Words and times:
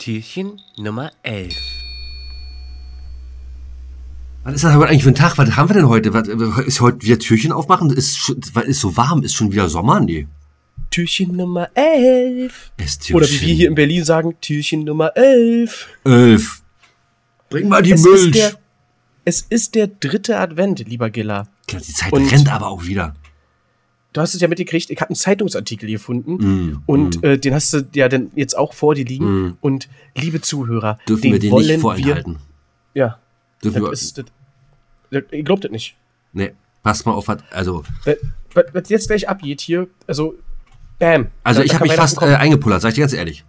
Türchen 0.00 0.58
Nummer 0.78 1.10
11. 1.22 1.52
Was 4.44 4.54
ist 4.54 4.64
das 4.64 4.74
heute 4.74 4.88
eigentlich 4.88 5.02
für 5.02 5.10
ein 5.10 5.14
Tag? 5.14 5.36
Was 5.36 5.56
haben 5.56 5.68
wir 5.68 5.74
denn 5.74 5.88
heute? 5.88 6.14
Was, 6.14 6.26
ist 6.26 6.80
heute 6.80 7.02
wieder 7.02 7.18
Türchen 7.18 7.52
aufmachen? 7.52 7.90
Ist, 7.90 8.30
ist 8.66 8.80
so 8.80 8.96
warm? 8.96 9.22
Ist 9.22 9.34
schon 9.34 9.52
wieder 9.52 9.68
Sommer? 9.68 10.00
Nee. 10.00 10.26
Türchen 10.90 11.36
Nummer 11.36 11.68
11. 11.74 12.72
Esstürchen. 12.78 13.16
Oder 13.16 13.28
wie 13.28 13.40
wir 13.42 13.54
hier 13.54 13.68
in 13.68 13.74
Berlin 13.74 14.02
sagen, 14.02 14.34
Türchen 14.40 14.84
Nummer 14.84 15.14
11. 15.14 15.86
Elf. 16.04 16.62
Bring 17.50 17.68
mal 17.68 17.82
die 17.82 17.92
Es 17.92 18.02
Milch. 18.02 18.24
ist, 18.28 18.34
der, 18.36 18.52
es 19.26 19.40
ist 19.50 19.74
der 19.74 19.86
dritte 19.88 20.38
Advent, 20.38 20.78
lieber 20.88 21.10
Gilla. 21.10 21.46
Klar, 21.68 21.82
die 21.86 21.92
Zeit 21.92 22.10
Und- 22.10 22.32
rennt 22.32 22.50
aber 22.50 22.68
auch 22.68 22.84
wieder. 22.86 23.14
Du 24.12 24.20
hast 24.20 24.34
es 24.34 24.40
ja 24.40 24.48
mitgekriegt, 24.48 24.90
ich 24.90 25.00
habe 25.00 25.10
einen 25.10 25.16
Zeitungsartikel 25.16 25.88
gefunden 25.88 26.32
Mm, 26.34 26.82
und 26.86 27.22
Äh, 27.22 27.38
den 27.38 27.54
hast 27.54 27.72
du 27.72 27.86
ja 27.94 28.08
dann 28.08 28.30
jetzt 28.34 28.56
auch 28.58 28.74
vor 28.74 28.94
dir 28.96 29.04
liegen. 29.04 29.24
Mm. 29.48 29.56
Und 29.60 29.88
liebe 30.16 30.40
Zuhörer, 30.40 30.98
Dürfen 31.08 31.22
den 31.22 31.32
wir 31.34 31.38
den 31.38 31.50
wollen 31.52 31.66
nicht 31.66 31.80
vorenthalten? 31.80 32.38
Wir, 32.92 33.02
ja, 33.06 33.18
Dürfen 33.62 33.82
das 33.82 33.88
wir, 33.88 33.92
ist, 33.92 34.18
das, 34.18 34.24
das, 35.10 35.22
ihr 35.30 35.42
glaubt 35.44 35.62
das 35.64 35.70
nicht. 35.70 35.96
nee, 36.32 36.52
passt 36.82 37.06
mal 37.06 37.12
auf. 37.12 37.28
was- 37.28 37.42
Also, 37.52 37.84
Was, 38.54 38.88
jetzt 38.88 39.06
gleich 39.06 39.28
abgeht 39.28 39.60
hier, 39.60 39.86
also, 40.08 40.34
bam. 40.98 41.28
also 41.44 41.60
Da- 41.60 41.64
ich 41.66 41.74
habe 41.74 41.84
mich 41.84 41.92
fast 41.92 42.20
äh, 42.20 42.34
eingepullert, 42.34 42.82
sag 42.82 42.88
ich 42.88 42.94
dir 42.96 43.02
ganz 43.02 43.12
ehrlich. 43.12 43.44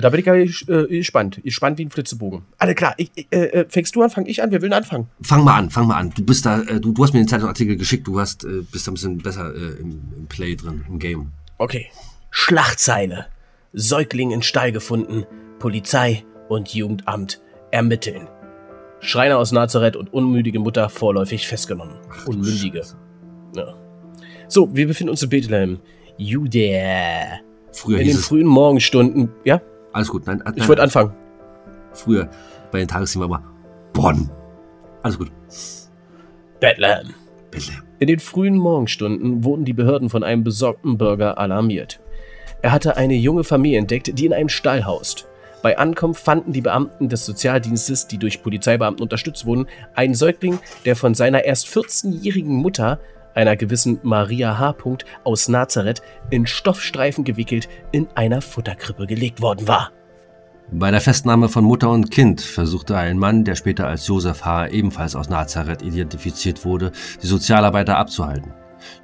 Kommen. 0.00 0.02
Da 0.02 0.10
bin 0.10 0.20
ich 0.20 0.68
ja 0.68 0.74
äh, 0.74 0.86
gespannt. 0.86 1.40
Gespannt 1.42 1.78
wie 1.78 1.84
ein 1.84 1.90
Flitzebogen. 1.90 2.42
Alle 2.58 2.74
klar, 2.74 2.94
ich, 2.96 3.10
äh, 3.30 3.36
äh, 3.36 3.66
fängst 3.68 3.94
du 3.96 4.02
an, 4.02 4.10
fang 4.10 4.26
ich 4.26 4.42
an, 4.42 4.50
wir 4.50 4.60
wollen 4.62 4.72
anfangen. 4.72 5.08
Fang 5.22 5.44
mal 5.44 5.56
an, 5.56 5.70
fang 5.70 5.86
mal 5.86 5.96
an. 5.96 6.12
Du 6.16 6.24
bist 6.24 6.46
da, 6.46 6.62
äh, 6.62 6.80
du, 6.80 6.92
du 6.92 7.02
hast 7.02 7.12
mir 7.12 7.20
den 7.20 7.28
Zeitungsartikel 7.28 7.76
geschickt, 7.76 8.06
du 8.06 8.20
hast, 8.20 8.44
äh, 8.44 8.62
bist 8.70 8.86
da 8.86 8.90
ein 8.90 8.94
bisschen 8.94 9.18
besser 9.18 9.54
äh, 9.54 9.80
im, 9.80 10.00
im 10.16 10.26
Play 10.28 10.56
drin, 10.56 10.84
im 10.88 10.98
Game. 10.98 11.32
Okay. 11.58 11.86
Schlachtzeile. 12.30 13.26
Säugling 13.72 14.30
in 14.30 14.42
Stall 14.42 14.72
gefunden. 14.72 15.24
Polizei 15.58 16.24
und 16.48 16.72
Jugendamt 16.74 17.40
ermitteln. 17.70 18.28
Schreiner 19.00 19.38
aus 19.38 19.52
Nazareth 19.52 19.96
und 19.96 20.12
unmündige 20.12 20.58
Mutter 20.58 20.88
vorläufig 20.88 21.46
festgenommen. 21.46 21.96
Unmündige. 22.26 22.82
Ja. 23.54 23.74
So, 24.48 24.74
wir 24.74 24.86
befinden 24.86 25.10
uns 25.10 25.22
in 25.22 25.28
Bethlehem. 25.28 25.78
Judäa. 26.16 27.40
Früher 27.72 28.00
In 28.00 28.08
den 28.08 28.16
frühen 28.16 28.46
Morgenstunden. 28.46 29.30
Ja, 29.44 29.60
alles 29.92 30.08
gut, 30.08 30.26
nein, 30.26 30.42
nein 30.44 30.54
ich 30.56 30.68
wollte 30.68 30.82
anfangen. 30.82 31.12
früher 31.92 32.28
bei 32.70 32.78
den 32.78 32.88
Tagesthemen 32.88 33.28
war 33.28 33.38
immer 33.38 33.48
Bonn. 33.92 34.30
Alles 35.02 35.18
gut. 35.18 35.30
Bethlehem. 36.60 37.14
Bethlehem. 37.50 37.82
In 37.98 38.06
den 38.06 38.18
frühen 38.20 38.56
Morgenstunden 38.56 39.42
wurden 39.44 39.64
die 39.64 39.72
Behörden 39.72 40.10
von 40.10 40.22
einem 40.22 40.44
besorgten 40.44 40.98
Bürger 40.98 41.38
alarmiert. 41.38 42.00
Er 42.62 42.72
hatte 42.72 42.96
eine 42.96 43.14
junge 43.14 43.44
Familie 43.44 43.78
entdeckt, 43.78 44.18
die 44.18 44.26
in 44.26 44.32
einem 44.32 44.48
Stall 44.48 44.84
haust. 44.84 45.26
Bei 45.62 45.78
Ankunft 45.78 46.24
fanden 46.24 46.52
die 46.52 46.60
Beamten 46.60 47.08
des 47.08 47.26
Sozialdienstes, 47.26 48.06
die 48.06 48.18
durch 48.18 48.42
Polizeibeamten 48.42 49.02
unterstützt 49.02 49.46
wurden, 49.46 49.66
einen 49.94 50.14
Säugling, 50.14 50.60
der 50.84 50.94
von 50.94 51.14
seiner 51.14 51.44
erst 51.44 51.66
14-jährigen 51.66 52.54
Mutter, 52.54 53.00
einer 53.38 53.56
gewissen 53.56 54.00
Maria 54.02 54.58
H. 54.58 54.74
aus 55.22 55.48
Nazareth, 55.48 56.02
in 56.30 56.46
Stoffstreifen 56.46 57.22
gewickelt 57.22 57.68
in 57.92 58.08
einer 58.16 58.42
Futterkrippe 58.42 59.06
gelegt 59.06 59.40
worden 59.40 59.68
war. 59.68 59.92
Bei 60.72 60.90
der 60.90 61.00
Festnahme 61.00 61.48
von 61.48 61.64
Mutter 61.64 61.88
und 61.88 62.10
Kind 62.10 62.40
versuchte 62.40 62.96
ein 62.96 63.16
Mann, 63.16 63.44
der 63.44 63.54
später 63.54 63.86
als 63.86 64.06
Josef 64.08 64.44
H., 64.44 64.66
ebenfalls 64.68 65.14
aus 65.14 65.30
Nazareth 65.30 65.82
identifiziert 65.82 66.64
wurde, 66.64 66.90
die 67.22 67.26
Sozialarbeiter 67.26 67.96
abzuhalten. 67.96 68.52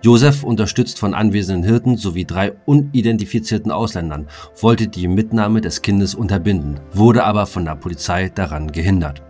Josef, 0.02 0.42
unterstützt 0.42 0.98
von 0.98 1.14
anwesenden 1.14 1.64
Hirten 1.64 1.96
sowie 1.96 2.24
drei 2.24 2.52
unidentifizierten 2.66 3.70
Ausländern, 3.70 4.26
wollte 4.60 4.88
die 4.88 5.08
Mitnahme 5.08 5.60
des 5.60 5.80
Kindes 5.80 6.14
unterbinden, 6.14 6.80
wurde 6.92 7.24
aber 7.24 7.46
von 7.46 7.64
der 7.64 7.76
Polizei 7.76 8.30
daran 8.34 8.70
gehindert. 8.70 9.22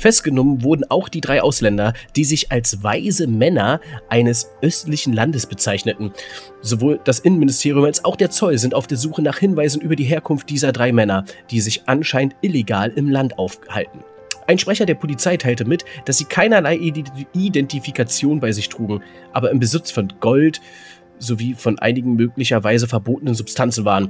Festgenommen 0.00 0.62
wurden 0.62 0.84
auch 0.88 1.10
die 1.10 1.20
drei 1.20 1.42
Ausländer, 1.42 1.92
die 2.16 2.24
sich 2.24 2.50
als 2.50 2.82
weise 2.82 3.26
Männer 3.26 3.82
eines 4.08 4.50
östlichen 4.62 5.12
Landes 5.12 5.44
bezeichneten. 5.44 6.12
Sowohl 6.62 7.00
das 7.04 7.18
Innenministerium 7.18 7.84
als 7.84 8.02
auch 8.02 8.16
der 8.16 8.30
Zoll 8.30 8.56
sind 8.56 8.74
auf 8.74 8.86
der 8.86 8.96
Suche 8.96 9.20
nach 9.20 9.38
Hinweisen 9.38 9.82
über 9.82 9.96
die 9.96 10.04
Herkunft 10.04 10.48
dieser 10.48 10.72
drei 10.72 10.90
Männer, 10.90 11.26
die 11.50 11.60
sich 11.60 11.82
anscheinend 11.84 12.34
illegal 12.40 12.90
im 12.96 13.10
Land 13.10 13.38
aufhalten. 13.38 14.00
Ein 14.46 14.58
Sprecher 14.58 14.86
der 14.86 14.94
Polizei 14.94 15.36
teilte 15.36 15.66
mit, 15.66 15.84
dass 16.06 16.16
sie 16.16 16.24
keinerlei 16.24 16.76
Ident- 16.76 17.26
Identifikation 17.34 18.40
bei 18.40 18.52
sich 18.52 18.70
trugen, 18.70 19.02
aber 19.34 19.50
im 19.50 19.60
Besitz 19.60 19.90
von 19.90 20.10
Gold 20.18 20.62
sowie 21.18 21.52
von 21.52 21.78
einigen 21.78 22.14
möglicherweise 22.14 22.88
verbotenen 22.88 23.34
Substanzen 23.34 23.84
waren. 23.84 24.08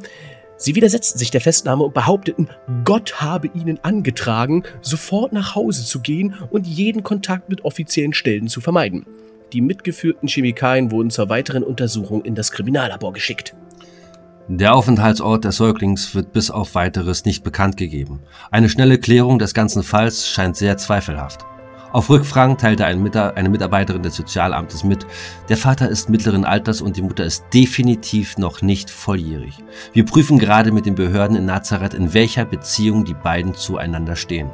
Sie 0.63 0.75
widersetzten 0.75 1.19
sich 1.19 1.31
der 1.31 1.41
Festnahme 1.41 1.85
und 1.85 1.95
behaupteten, 1.95 2.51
Gott 2.85 3.23
habe 3.23 3.49
ihnen 3.55 3.83
angetragen, 3.83 4.63
sofort 4.83 5.33
nach 5.33 5.55
Hause 5.55 5.87
zu 5.87 6.01
gehen 6.01 6.35
und 6.51 6.67
jeden 6.67 7.03
Kontakt 7.03 7.49
mit 7.49 7.65
offiziellen 7.65 8.13
Stellen 8.13 8.47
zu 8.47 8.61
vermeiden. 8.61 9.07
Die 9.55 9.63
mitgeführten 9.63 10.29
Chemikalien 10.29 10.91
wurden 10.91 11.09
zur 11.09 11.31
weiteren 11.31 11.63
Untersuchung 11.63 12.23
in 12.27 12.35
das 12.35 12.53
Kriminallabor 12.53 13.15
geschickt. 13.15 13.57
Der 14.49 14.75
Aufenthaltsort 14.75 15.47
des 15.47 15.57
Säuglings 15.57 16.15
wird 16.15 16.35
bis 16.35 16.51
auf 16.51 16.75
weiteres 16.75 17.25
nicht 17.25 17.43
bekannt 17.43 17.79
gegeben. 17.79 18.21
Eine 18.51 18.69
schnelle 18.69 18.99
Klärung 18.99 19.39
des 19.39 19.55
ganzen 19.55 19.83
Falls 19.83 20.29
scheint 20.29 20.57
sehr 20.59 20.77
zweifelhaft. 20.77 21.47
Auf 21.93 22.09
Rückfragen 22.09 22.57
teilte 22.57 22.87
ein 22.87 23.03
Mita- 23.03 23.31
eine 23.31 23.49
Mitarbeiterin 23.49 24.05
des 24.05 24.15
Sozialamtes 24.15 24.85
mit, 24.85 25.05
der 25.49 25.57
Vater 25.57 25.89
ist 25.89 26.09
mittleren 26.09 26.45
Alters 26.45 26.81
und 26.83 26.97
die 26.97 27.03
Mutter 27.03 27.25
ist 27.25 27.45
definitiv 27.53 28.39
noch 28.39 28.63
nicht 28.63 28.91
volljährig. 28.91 29.55
Wir 29.93 30.05
prüfen 30.05 30.39
gerade 30.39 30.71
mit 30.71 30.87
den 30.87 30.95
Behörden 30.95 31.37
in 31.37 31.47
Nazareth, 31.47 31.95
in 31.95 32.15
welcher 32.15 32.45
Beziehung 32.45 33.05
die 33.05 33.15
beiden 33.15 33.55
zueinander 33.55 34.15
stehen. 34.15 34.51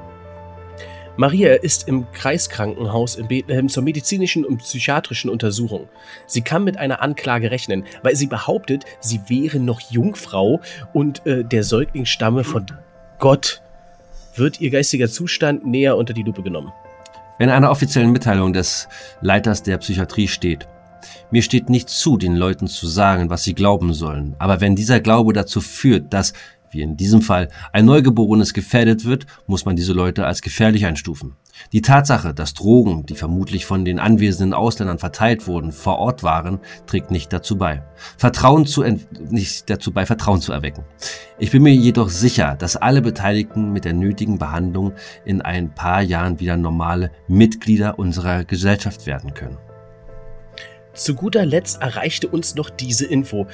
Maria 1.18 1.54
ist 1.54 1.88
im 1.88 2.10
Kreiskrankenhaus 2.12 3.16
in 3.16 3.28
Bethlehem 3.28 3.68
zur 3.68 3.82
medizinischen 3.82 4.44
und 4.44 4.58
psychiatrischen 4.58 5.30
Untersuchung. 5.30 5.88
Sie 6.26 6.40
kann 6.42 6.64
mit 6.64 6.78
einer 6.78 7.02
Anklage 7.02 7.50
rechnen, 7.50 7.84
weil 8.02 8.16
sie 8.16 8.26
behauptet, 8.26 8.84
sie 9.00 9.20
wäre 9.28 9.58
noch 9.58 9.80
Jungfrau 9.90 10.60
und 10.94 11.26
äh, 11.26 11.44
der 11.44 11.64
Säugling 11.64 12.06
stamme 12.06 12.44
von 12.44 12.66
Gott. 13.18 13.60
Wird 14.36 14.60
ihr 14.60 14.70
geistiger 14.70 15.08
Zustand 15.08 15.66
näher 15.66 15.96
unter 15.96 16.12
die 16.14 16.22
Lupe 16.22 16.42
genommen. 16.42 16.72
In 17.38 17.50
einer 17.50 17.70
offiziellen 17.70 18.12
Mitteilung 18.12 18.54
des 18.54 18.88
Leiters 19.20 19.62
der 19.62 19.76
Psychiatrie 19.76 20.26
steht, 20.26 20.66
mir 21.30 21.42
steht 21.42 21.68
nicht 21.68 21.90
zu, 21.90 22.16
den 22.16 22.34
Leuten 22.34 22.66
zu 22.66 22.86
sagen, 22.86 23.28
was 23.28 23.44
sie 23.44 23.54
glauben 23.54 23.92
sollen, 23.92 24.34
aber 24.38 24.60
wenn 24.62 24.74
dieser 24.74 25.00
Glaube 25.00 25.34
dazu 25.34 25.60
führt, 25.60 26.12
dass, 26.14 26.32
wie 26.76 26.82
in 26.82 26.96
diesem 26.96 27.22
Fall, 27.22 27.48
ein 27.72 27.86
Neugeborenes 27.86 28.52
gefährdet 28.52 29.04
wird, 29.04 29.26
muss 29.46 29.64
man 29.64 29.76
diese 29.76 29.94
Leute 29.94 30.26
als 30.26 30.42
gefährlich 30.42 30.84
einstufen. 30.84 31.36
Die 31.72 31.80
Tatsache, 31.80 32.34
dass 32.34 32.52
Drogen, 32.52 33.06
die 33.06 33.14
vermutlich 33.14 33.64
von 33.64 33.84
den 33.84 33.98
anwesenden 33.98 34.52
Ausländern 34.52 34.98
verteilt 34.98 35.46
wurden, 35.46 35.72
vor 35.72 35.98
Ort 35.98 36.22
waren, 36.22 36.60
trägt 36.86 37.10
nicht 37.10 37.32
dazu 37.32 37.56
bei, 37.56 37.82
Vertrauen 38.18 38.66
zu 38.66 38.84
nicht 39.30 39.70
dazu 39.70 39.90
bei, 39.92 40.04
Vertrauen 40.04 40.42
zu 40.42 40.52
erwecken. 40.52 40.84
Ich 41.38 41.50
bin 41.50 41.62
mir 41.62 41.74
jedoch 41.74 42.10
sicher, 42.10 42.56
dass 42.58 42.76
alle 42.76 43.00
Beteiligten 43.00 43.72
mit 43.72 43.86
der 43.86 43.94
nötigen 43.94 44.38
Behandlung 44.38 44.92
in 45.24 45.40
ein 45.40 45.74
paar 45.74 46.02
Jahren 46.02 46.40
wieder 46.40 46.58
normale 46.58 47.10
Mitglieder 47.26 47.98
unserer 47.98 48.44
Gesellschaft 48.44 49.06
werden 49.06 49.32
können. 49.32 49.56
Zu 50.92 51.14
guter 51.14 51.44
Letzt 51.44 51.82
erreichte 51.82 52.28
uns 52.28 52.54
noch 52.54 52.70
diese 52.70 53.06
Info. 53.06 53.46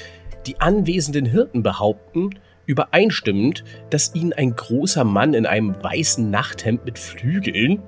Die 0.47 0.61
anwesenden 0.61 1.27
Hirten 1.27 1.63
behaupten, 1.63 2.31
übereinstimmend, 2.67 3.65
dass 3.91 4.15
ihnen 4.15 4.33
ein 4.33 4.55
großer 4.55 5.05
Mann 5.05 5.35
in 5.35 5.47
einem 5.47 5.75
weißen 5.83 6.31
Nachthemd 6.31 6.85
mit 6.85 6.99
Flügeln 6.99 7.83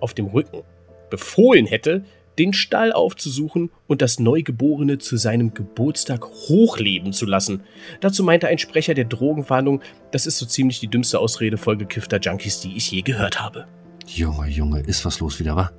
auf 0.00 0.14
dem 0.14 0.26
Rücken 0.26 0.62
befohlen 1.10 1.66
hätte, 1.66 2.04
den 2.38 2.52
Stall 2.52 2.92
aufzusuchen 2.92 3.70
und 3.86 4.00
das 4.00 4.18
Neugeborene 4.18 4.98
zu 4.98 5.16
seinem 5.16 5.52
Geburtstag 5.52 6.24
hochleben 6.24 7.12
zu 7.12 7.26
lassen. 7.26 7.62
Dazu 8.00 8.24
meinte 8.24 8.48
ein 8.48 8.58
Sprecher 8.58 8.94
der 8.94 9.04
Drogenfahndung, 9.04 9.82
das 10.10 10.26
ist 10.26 10.38
so 10.38 10.46
ziemlich 10.46 10.80
die 10.80 10.88
dümmste 10.88 11.18
Ausrede 11.18 11.58
vollgekiffter 11.58 12.18
Junkies, 12.18 12.60
die 12.60 12.76
ich 12.76 12.90
je 12.92 13.02
gehört 13.02 13.40
habe. 13.40 13.66
Junge, 14.06 14.48
Junge, 14.48 14.80
ist 14.80 15.04
was 15.04 15.20
los 15.20 15.38
wieder, 15.38 15.54
wa? 15.54 15.70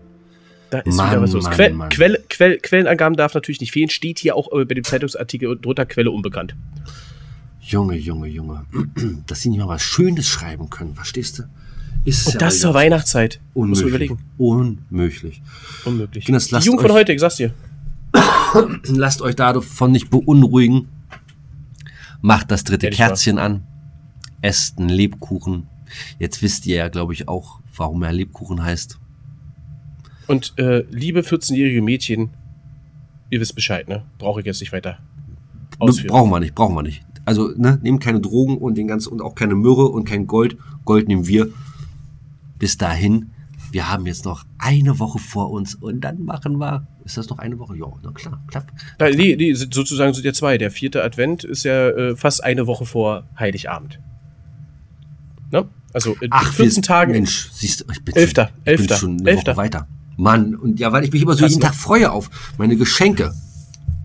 Da 0.70 0.80
ist 0.80 0.96
Mann, 0.96 1.10
wieder 1.10 1.22
was 1.22 1.34
los. 1.34 1.44
Mann, 1.46 1.54
Quell, 1.54 1.74
Mann. 1.74 1.90
Quell, 1.90 2.24
Quell, 2.30 2.58
Quellenangaben 2.60 3.18
darf 3.18 3.34
natürlich 3.34 3.60
nicht 3.60 3.74
fehlen. 3.74 3.90
Steht 3.90 4.20
hier 4.20 4.36
auch 4.36 4.52
äh, 4.54 4.64
bei 4.64 4.76
dem 4.76 4.84
Zeitungsartikel 4.84 5.60
drunter 5.60 5.86
Quelle 5.86 6.12
unbekannt. 6.12 6.56
Junge, 7.62 7.96
Junge, 7.96 8.28
Junge. 8.28 8.66
Dass 9.28 9.42
sie 9.42 9.50
nicht 9.50 9.60
mal 9.60 9.68
was 9.68 9.82
Schönes 9.82 10.28
schreiben 10.28 10.70
können, 10.70 10.96
verstehst 10.96 11.40
du? 11.40 11.44
Ist 12.04 12.28
Und 12.28 12.34
ja 12.34 12.40
das 12.40 12.60
zur 12.60 12.74
Weihnachtszeit. 12.74 13.40
Muss 13.54 13.82
unmöglich. 13.82 13.82
man 13.84 13.90
überlegen. 13.90 14.20
Unmöglich. 14.90 15.42
Unmöglich. 15.86 16.26
Kinders, 16.26 16.48
Die 16.48 16.56
Jugend 16.58 16.82
von 16.82 16.92
heute, 16.92 17.14
ich 17.14 17.20
sag's 17.20 17.36
dir. 17.36 17.54
Lasst 18.86 19.22
euch 19.22 19.36
davon 19.36 19.92
nicht 19.92 20.10
beunruhigen. 20.10 20.90
Macht 22.22 22.52
das 22.52 22.64
dritte 22.64 22.88
Ehrlich. 22.88 22.98
Kerzchen 22.98 23.38
an. 23.38 23.64
Esst 24.42 24.80
einen 24.80 24.90
Lebkuchen. 24.90 25.68
Jetzt 26.18 26.42
wisst 26.42 26.66
ihr 26.66 26.78
ja, 26.78 26.88
glaube 26.88 27.14
ich, 27.14 27.28
auch, 27.28 27.60
warum 27.76 28.02
er 28.04 28.12
Lebkuchen 28.14 28.64
heißt. 28.64 28.98
Und 30.28 30.54
äh, 30.58 30.86
liebe 30.90 31.22
14-jährige 31.22 31.82
Mädchen, 31.82 32.32
ihr 33.30 33.40
wisst 33.40 33.54
Bescheid, 33.54 33.88
ne? 33.88 34.04
Brauche 34.18 34.40
ich 34.40 34.46
jetzt 34.46 34.62
nicht 34.62 34.72
weiter 34.72 34.98
ausführen. 35.78 36.08
Brauchen 36.10 36.32
wir 36.32 36.40
nicht, 36.40 36.56
brauchen 36.56 36.76
wir 36.76 36.84
nicht. 36.84 37.04
Also 37.26 37.50
ne, 37.56 37.80
nehmt 37.82 38.02
keine 38.02 38.20
Drogen 38.20 38.58
und 38.58 38.78
den 38.78 38.88
ganzen 38.88 39.10
und 39.14 39.22
auch 39.22 39.36
keine 39.36 39.56
Myrrhe 39.56 39.88
und 39.88 40.06
kein 40.06 40.28
Gold. 40.28 40.58
Gold 40.86 41.08
nehmen 41.08 41.28
wir. 41.28 41.50
Bis 42.60 42.78
dahin, 42.78 43.32
wir 43.72 43.90
haben 43.92 44.06
jetzt 44.06 44.26
noch 44.26 44.44
eine 44.58 45.00
Woche 45.00 45.20
vor 45.20 45.52
uns 45.52 45.76
und 45.76 46.02
dann 46.02 46.24
machen 46.26 46.58
wir. 46.58 46.88
Ist 47.06 47.18
das 47.18 47.30
noch 47.30 47.40
eine 47.40 47.58
Woche? 47.58 47.76
Ja, 47.78 47.88
na 48.04 48.12
klar, 48.12 48.40
klappt. 48.48 48.72
Da, 49.00 49.10
nee, 49.10 49.36
nee, 49.36 49.54
sozusagen 49.54 50.14
sind 50.14 50.24
ja 50.26 50.34
zwei. 50.34 50.58
Der 50.58 50.70
vierte 50.72 51.04
Advent 51.04 51.44
ist 51.44 51.64
ja 51.64 51.90
äh, 51.90 52.16
fast 52.16 52.44
eine 52.44 52.68
Woche 52.68 52.86
vor 52.86 53.24
Heiligabend. 53.40 54.00
Ne? 55.52 55.68
Also 55.94 56.16
in 56.22 56.30
Ach, 56.32 56.54
14 56.54 56.76
wir- 56.78 56.82
Tagen. 56.84 57.12
Mensch, 57.14 57.50
siehst 57.52 57.82
du, 57.82 57.86
ich 57.92 58.04
bin, 58.04 58.16
Elfter, 58.16 58.48
schon, 58.48 58.58
ich 58.60 58.64
bin 58.64 58.72
Elfter, 58.74 58.96
schon 58.98 59.20
eine 59.20 59.30
Elfter. 59.30 59.52
Woche 59.54 59.58
weiter. 59.58 59.88
Mann, 60.18 60.56
und 60.56 60.80
ja, 60.80 60.92
weil 60.92 61.04
ich 61.04 61.12
mich 61.12 61.22
immer 61.24 61.34
so 61.34 61.40
Krass, 61.40 61.52
jeden 61.52 61.62
ne? 61.62 61.68
Tag 61.68 61.76
freue 61.76 62.12
auf 62.12 62.30
meine 62.58 62.76
Geschenke. 62.76 63.34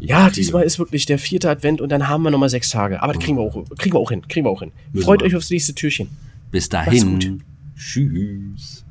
Ja, 0.01 0.31
diesmal 0.31 0.65
ist 0.65 0.79
wirklich 0.79 1.07
der 1.07 1.19
vierte 1.19 1.49
Advent 1.51 1.81
und 1.81 1.91
dann 1.91 2.09
haben 2.09 2.23
wir 2.23 2.31
nochmal 2.31 2.51
sechs 2.51 2.69
Tage. 2.71 3.03
Aber 3.03 3.15
das 3.15 3.23
kriegen 3.23 3.39
wir 3.39 3.43
auch, 3.43 3.65
kriegen 3.79 3.95
wir 3.95 4.01
auch 4.01 4.11
hin. 4.11 4.23
Kriegen 4.29 4.47
wir 4.47 4.51
auch 4.51 4.61
hin. 4.61 4.73
Müssen 4.93 5.05
Freut 5.05 5.21
wir. 5.21 5.27
euch 5.27 5.37
aufs 5.37 5.51
nächste 5.51 5.75
Türchen. 5.75 6.09
Bis 6.51 6.69
dahin. 6.69 7.43
Tschüss. 7.77 8.86